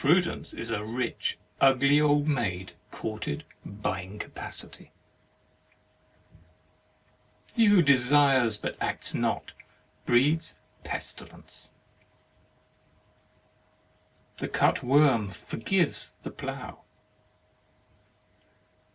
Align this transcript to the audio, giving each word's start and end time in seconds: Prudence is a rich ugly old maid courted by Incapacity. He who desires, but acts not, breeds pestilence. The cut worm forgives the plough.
Prudence 0.01 0.51
is 0.55 0.71
a 0.71 0.83
rich 0.83 1.37
ugly 1.59 2.01
old 2.01 2.27
maid 2.27 2.71
courted 2.89 3.43
by 3.63 4.01
Incapacity. 4.01 4.91
He 7.53 7.65
who 7.65 7.83
desires, 7.83 8.57
but 8.57 8.75
acts 8.81 9.13
not, 9.13 9.51
breeds 10.07 10.55
pestilence. 10.83 11.73
The 14.37 14.47
cut 14.47 14.81
worm 14.81 15.29
forgives 15.29 16.13
the 16.23 16.31
plough. 16.31 16.81